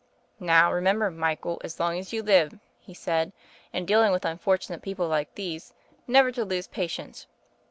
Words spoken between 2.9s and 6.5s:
said, 'in dealing with unfortunate people like these, never to